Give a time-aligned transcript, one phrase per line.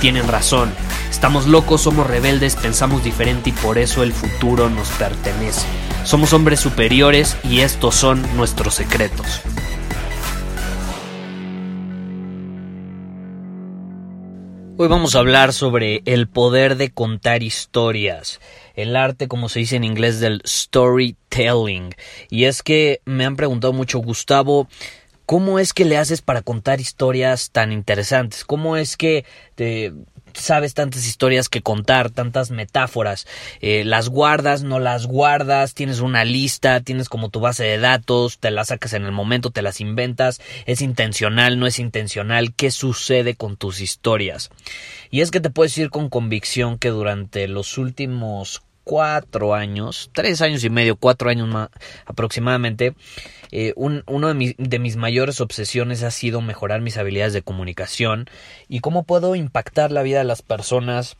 [0.00, 0.72] tienen razón.
[1.10, 5.66] Estamos locos, somos rebeldes, pensamos diferente y por eso el futuro nos pertenece.
[6.04, 9.42] Somos hombres superiores y estos son nuestros secretos.
[14.78, 18.40] Hoy vamos a hablar sobre el poder de contar historias,
[18.74, 21.94] el arte, como se dice en inglés, del storytelling.
[22.30, 24.68] Y es que me han preguntado mucho, Gustavo,
[25.30, 28.44] ¿cómo es que le haces para contar historias tan interesantes?
[28.44, 29.92] ¿Cómo es que te,
[30.32, 33.28] sabes tantas historias que contar, tantas metáforas.
[33.60, 38.40] Eh, las guardas, no las guardas, tienes una lista, tienes como tu base de datos,
[38.40, 42.72] te las sacas en el momento, te las inventas, es intencional, no es intencional, ¿qué
[42.72, 44.50] sucede con tus historias?
[45.12, 50.42] Y es que te puedes decir con convicción que durante los últimos cuatro años, tres
[50.42, 51.68] años y medio, cuatro años más
[52.06, 52.94] aproximadamente,
[53.52, 58.28] eh, un, uno de, de, mis mayores obsesiones ha sido mejorar mis habilidades de comunicación
[58.68, 61.16] y cómo puedo impactar la vida de las personas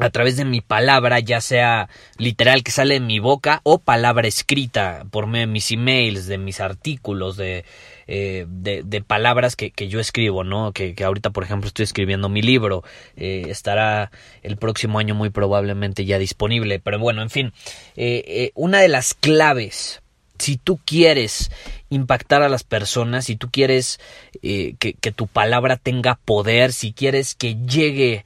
[0.00, 4.26] a través de mi palabra, ya sea literal que sale de mi boca o palabra
[4.26, 7.64] escrita por medio de mis emails, de mis artículos, de,
[8.06, 10.72] eh, de, palabras que, que, yo escribo, ¿no?
[10.72, 12.82] Que, que, ahorita, por ejemplo, estoy escribiendo mi libro,
[13.16, 14.10] eh, estará
[14.42, 17.52] el próximo año muy probablemente ya disponible, pero bueno, en fin,
[17.96, 20.02] eh, eh una de las claves
[20.38, 21.50] si tú quieres
[21.90, 24.00] impactar a las personas, si tú quieres
[24.40, 28.24] que, que, tu palabra tenga poder, si quieres que llegue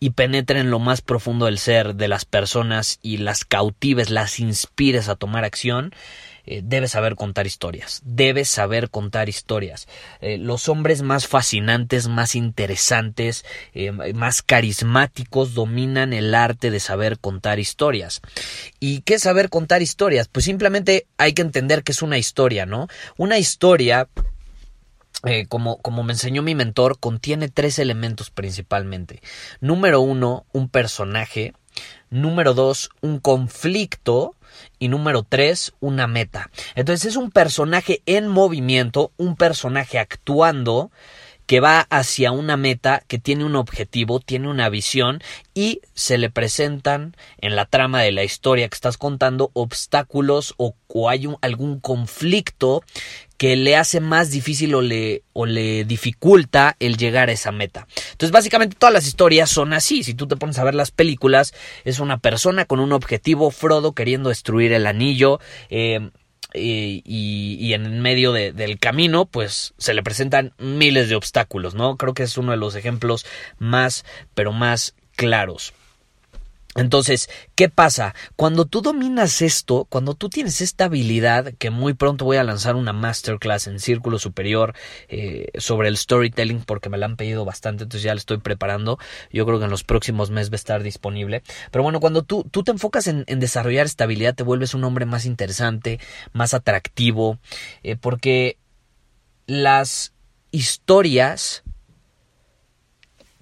[0.00, 4.40] y penetre en lo más profundo del ser de las personas y las cautives, las
[4.40, 5.92] inspires a tomar acción,
[6.48, 9.88] eh, debes saber contar historias, debes saber contar historias.
[10.20, 17.18] Eh, los hombres más fascinantes, más interesantes, eh, más carismáticos dominan el arte de saber
[17.18, 18.20] contar historias.
[18.78, 20.28] ¿Y qué es saber contar historias?
[20.28, 22.86] Pues simplemente hay que entender que es una historia, ¿no?
[23.16, 24.08] Una historia
[25.24, 29.22] eh, como, como, me enseñó mi mentor, contiene tres elementos principalmente.
[29.60, 31.54] Número uno, un personaje.
[32.10, 34.34] Número dos, un conflicto.
[34.78, 36.50] Y número tres, una meta.
[36.74, 40.90] Entonces es un personaje en movimiento, un personaje actuando
[41.46, 45.22] que va hacia una meta, que tiene un objetivo, tiene una visión
[45.54, 50.74] y se le presentan en la trama de la historia que estás contando obstáculos o,
[51.08, 52.82] hay un, algún conflicto
[53.36, 57.86] que le hace más difícil o le, o le dificulta el llegar a esa meta.
[58.12, 60.02] Entonces, básicamente todas las historias son así.
[60.04, 61.52] Si tú te pones a ver las películas,
[61.84, 65.38] es una persona con un objetivo, Frodo queriendo destruir el anillo.
[65.68, 66.10] Eh,
[66.54, 71.96] y, y, en medio de, del camino, pues se le presentan miles de obstáculos, ¿no?
[71.96, 73.26] Creo que es uno de los ejemplos
[73.58, 75.74] más, pero más claros.
[76.76, 78.14] Entonces, ¿qué pasa?
[78.36, 82.76] Cuando tú dominas esto, cuando tú tienes esta habilidad, que muy pronto voy a lanzar
[82.76, 84.74] una masterclass en Círculo Superior
[85.08, 88.98] eh, sobre el storytelling, porque me la han pedido bastante, entonces ya la estoy preparando.
[89.32, 91.42] Yo creo que en los próximos meses va a estar disponible.
[91.70, 95.06] Pero bueno, cuando tú, tú te enfocas en, desarrollar esta habilidad, te vuelves un hombre
[95.06, 95.98] más interesante,
[96.32, 97.38] más atractivo,
[97.82, 98.58] eh, porque
[99.46, 100.12] las
[100.50, 101.62] historias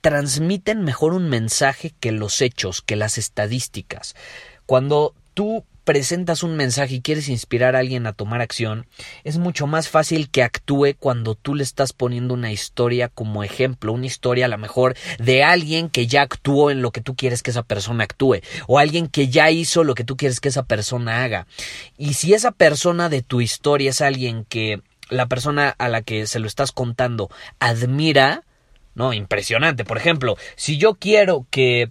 [0.00, 4.14] transmiten mejor un mensaje que los hechos, que las estadísticas.
[4.66, 8.86] Cuando tú presentas un mensaje y quieres inspirar a alguien a tomar acción,
[9.24, 13.94] es mucho más fácil que actúe cuando tú le estás poniendo una historia como ejemplo,
[13.94, 17.42] una historia a lo mejor de alguien que ya actuó en lo que tú quieres
[17.42, 20.64] que esa persona actúe, o alguien que ya hizo lo que tú quieres que esa
[20.64, 21.46] persona haga.
[21.96, 26.26] Y si esa persona de tu historia es alguien que la persona a la que
[26.26, 27.30] se lo estás contando
[27.60, 28.44] admira,
[28.98, 29.84] no, impresionante.
[29.84, 31.90] Por ejemplo, si yo quiero que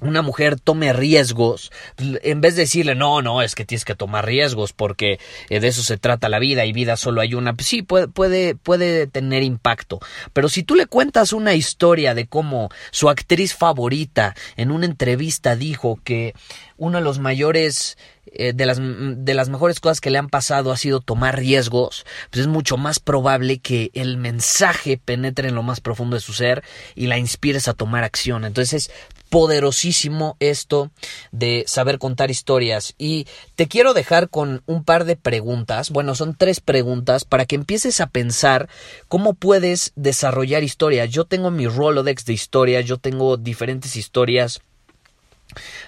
[0.00, 4.26] una mujer tome riesgos, en vez de decirle, no, no, es que tienes que tomar
[4.26, 5.18] riesgos porque
[5.48, 8.54] de eso se trata la vida y vida solo hay una, pues sí, puede, puede,
[8.54, 10.00] puede tener impacto.
[10.32, 15.56] Pero si tú le cuentas una historia de cómo su actriz favorita en una entrevista
[15.56, 16.34] dijo que
[16.76, 17.98] uno de los mayores
[18.32, 22.06] eh, de, las, de las mejores cosas que le han pasado ha sido tomar riesgos,
[22.30, 26.32] pues es mucho más probable que el mensaje penetre en lo más profundo de su
[26.32, 26.62] ser
[26.94, 28.44] y la inspires a tomar acción.
[28.44, 28.90] Entonces
[29.30, 30.90] poderosísimo esto
[31.32, 36.34] de saber contar historias y te quiero dejar con un par de preguntas, bueno, son
[36.36, 38.68] tres preguntas para que empieces a pensar
[39.08, 41.08] cómo puedes desarrollar historias.
[41.10, 44.60] Yo tengo mi Rolodex de historias, yo tengo diferentes historias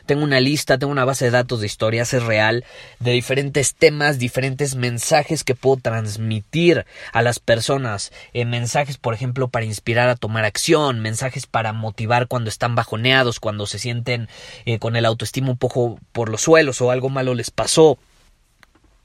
[0.06, 2.64] tengo una lista, tengo una base de datos de historias, es real,
[3.00, 8.12] de diferentes temas, diferentes mensajes que puedo transmitir a las personas.
[8.32, 13.40] Eh, mensajes, por ejemplo, para inspirar a tomar acción, mensajes para motivar cuando están bajoneados,
[13.40, 14.28] cuando se sienten
[14.64, 17.98] eh, con el autoestima un poco por los suelos o algo malo les pasó.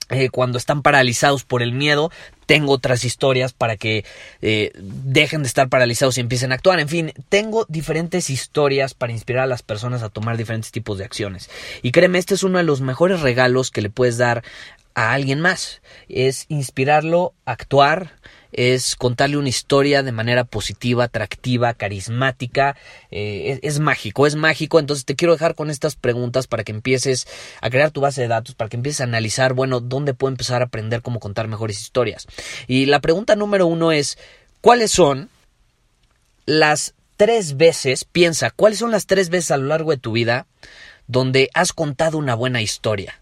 [0.10, 2.12] Eh, cuando están paralizados por el miedo,
[2.46, 4.06] tengo otras historias para que
[4.42, 6.80] eh, dejen de estar paralizados y empiecen a actuar.
[6.80, 11.06] En fin, tengo diferentes historias para inspirar a las personas a tomar diferentes tipos de
[11.06, 11.50] acciones.
[11.82, 14.44] Y créeme, este es uno de los mejores regalos que le puedes dar
[14.96, 15.82] a alguien más.
[16.08, 18.16] Es inspirarlo a actuar,
[18.58, 22.76] es contarle una historia de manera positiva, atractiva, carismática.
[23.12, 24.80] Eh, es, mágico, es mágico.
[24.80, 27.28] Entonces te quiero dejar con estas preguntas para que empieces
[27.62, 30.64] a crear tu base de datos, para que empieces a analizar, bueno, dónde puedo empezar
[30.64, 32.26] a aprender cómo contar mejores historias.
[32.68, 34.18] Y la pregunta número uno es,
[34.60, 35.30] ¿cuáles son
[36.48, 40.48] las tres veces, piensa, cuáles son las tres veces a lo largo de tu vida
[41.06, 43.22] donde has contado una buena historia?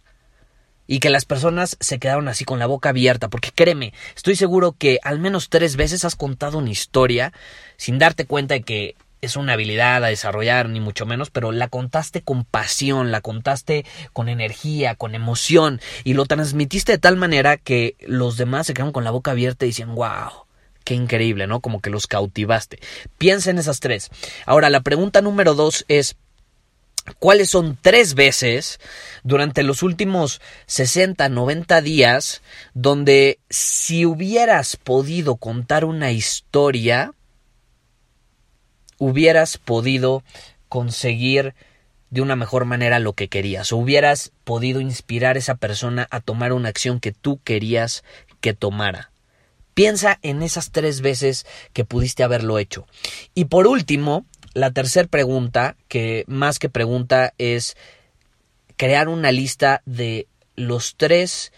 [0.87, 4.73] Y que las personas se quedaron así con la boca abierta, porque créeme, estoy seguro
[4.77, 7.33] que al menos tres veces has contado una historia
[7.77, 11.67] sin darte cuenta de que es una habilidad a desarrollar, ni mucho menos, pero la
[11.67, 17.57] contaste con pasión, la contaste con energía, con emoción, y lo transmitiste de tal manera
[17.57, 20.45] que los demás se quedaron con la boca abierta y decían, wow.
[20.83, 21.61] Qué increíble, ¿no?
[21.61, 22.77] Como que los cautivaste.
[23.17, 24.11] Piensa en esas tres.
[24.45, 26.15] Ahora, la pregunta número dos es,
[27.19, 28.79] cuáles son tres veces
[29.23, 32.41] durante los últimos 60, 90 días
[32.73, 37.13] donde si hubieras podido contar una historia,
[38.97, 40.23] hubieras podido
[40.69, 41.53] conseguir
[42.09, 46.21] de una mejor manera lo que querías, o hubieras podido inspirar a esa persona a
[46.21, 48.03] tomar una acción que tú querías
[48.41, 49.11] que tomara.
[49.73, 52.87] Piensa en esas tres veces que pudiste haberlo hecho.
[53.33, 54.25] Y por último,
[54.55, 57.75] la tercera pregunta, que más que pregunta es
[58.77, 61.51] crear una lista de los tres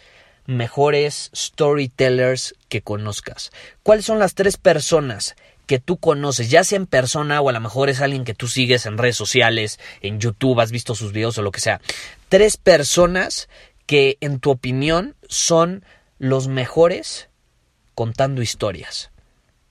[0.48, 3.52] mejores storytellers que conozcas.
[3.84, 5.36] ¿Cuáles son las tres personas
[5.68, 8.48] que tú conoces, ya sea en persona o a lo mejor es alguien que tú
[8.48, 11.80] sigues en redes sociales, en YouTube, has visto sus videos o lo que sea?
[12.30, 13.48] Tres personas
[13.86, 15.86] que en tu opinión son
[16.18, 17.30] los mejores
[17.94, 19.12] contando historias.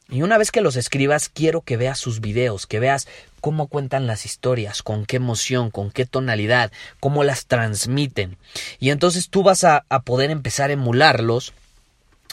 [0.09, 3.09] Y una vez que los escribas, quiero que veas sus videos, que veas
[3.41, 6.71] cómo cuentan las historias, con qué emoción, con qué tonalidad,
[7.01, 8.37] cómo las transmiten.
[8.79, 11.53] Y entonces tú vas a, poder empezar a emularlos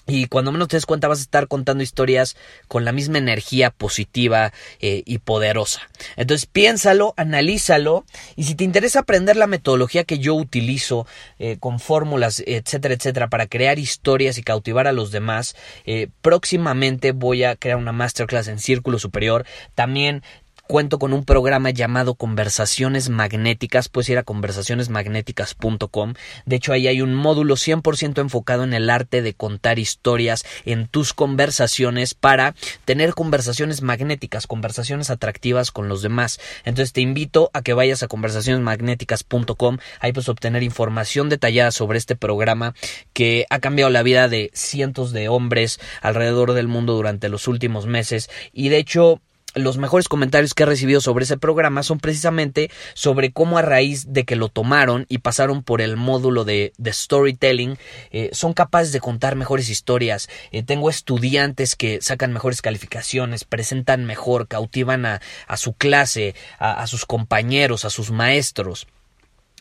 [0.06, 2.36] y cuando menos te des cuenta vas a estar contando historias
[2.68, 5.82] con la misma energía positiva eh, y poderosa.
[6.18, 8.06] Entonces piénsalo, analízalo
[8.36, 11.08] y si te interesa aprender la metodología que yo utilizo
[11.40, 15.56] eh, con fórmulas, etcétera, etcétera, para crear historias y cautivar a los demás,
[15.86, 19.46] eh, próximamente voy a crear una masterclass en Círculo Superior.
[19.76, 20.24] También
[20.66, 26.14] Cuento con un programa llamado Conversaciones Magnéticas, puedes ir a conversacionesmagnéticas.com.
[26.46, 30.88] De hecho, ahí hay un módulo 100% enfocado en el arte de contar historias en
[30.88, 32.56] tus conversaciones para
[32.86, 36.40] tener conversaciones magnéticas, conversaciones atractivas con los demás.
[36.64, 39.80] Entonces te invito a que vayas a conversacionesmagnéticas.com.
[40.00, 42.74] Ahí puedes obtener información detallada sobre este programa
[43.12, 47.86] que ha cambiado la vida de cientos de hombres alrededor del mundo durante los últimos
[47.86, 48.30] meses.
[48.54, 49.20] Y de hecho,
[49.54, 54.14] los mejores comentarios que he recibido sobre ese programa son precisamente sobre cómo a raíz
[54.14, 57.78] de que lo tomaron y pasaron por el módulo de, storytelling,
[58.12, 60.30] eh, son capaces de contar mejores historias.
[60.52, 65.22] Eh, tengo estudiantes que sacan mejores calificaciones, presentan mejor, cautivan a,
[65.56, 68.88] su clase, a sus compañeros, a sus maestros.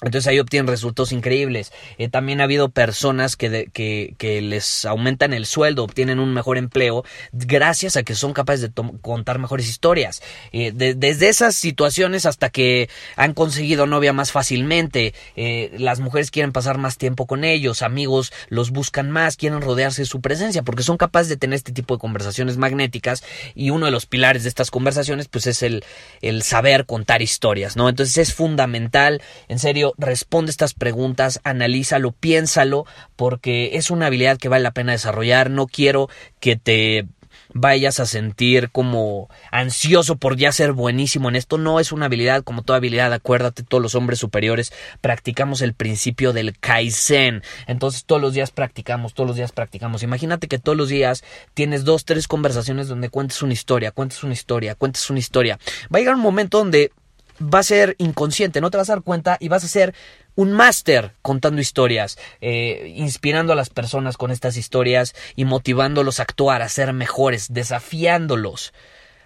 [0.02, 1.72] Entonces ahí obtienen resultados increíbles.
[1.98, 6.58] Eh, también ha habido personas que, que, que, les aumentan el sueldo, obtienen un mejor
[6.58, 10.22] empleo, gracias a que son capaces de contar mejores historias.
[10.52, 16.52] Eh, desde esas situaciones hasta que han conseguido novia más fácilmente, eh, las mujeres quieren
[16.52, 20.82] pasar más tiempo con ellos, amigos los buscan más, quieren rodearse de su presencia, porque
[20.82, 23.22] son capaces de tener este tipo de conversaciones magnéticas
[23.54, 25.84] y uno de los pilares de estas conversaciones pues es el,
[26.20, 27.88] el saber contar historias, ¿no?
[27.88, 34.48] Entonces es fundamental, en serio, responde estas preguntas, analízalo, piénsalo, porque es una habilidad que
[34.48, 35.50] vale la pena desarrollar.
[35.50, 36.08] No quiero
[36.40, 37.06] que te
[37.54, 41.58] vayas a sentir como ansioso por ya ser buenísimo en esto.
[41.58, 43.12] No es una habilidad como toda habilidad.
[43.12, 47.42] Acuérdate, todos los hombres superiores practicamos el principio del Kaizen.
[47.66, 50.02] Entonces todos los días practicamos, todos los días practicamos.
[50.02, 54.32] Imagínate que todos los días tienes dos, tres conversaciones donde cuentes una historia, cuentes una
[54.32, 55.58] historia, cuentes una historia.
[55.92, 56.92] Va a llegar un momento donde
[57.40, 59.94] va a ser inconsciente, no te vas a dar cuenta y vas a ser
[60.34, 66.24] un máster contando historias, eh, inspirando a las personas con estas historias y motivándolos a
[66.24, 68.72] actuar, a ser mejores, desafiándolos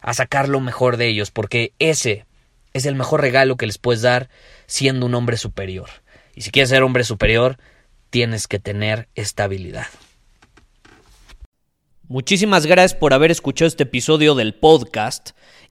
[0.01, 2.27] a sacar lo mejor de ellos, porque ese
[2.73, 4.29] es el mejor regalo que les puedes dar
[4.67, 5.89] siendo un hombre superior.
[6.35, 7.59] Y si quieres ser hombre superior,
[8.11, 9.87] tienes que tener estabilidad.
[12.09, 15.31] Muchísimas gracias por haber escuchado este episodio del podcast.